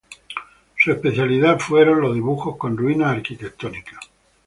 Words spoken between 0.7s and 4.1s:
Su especialidad fueron los dibujos con ruinas arquitectónicas.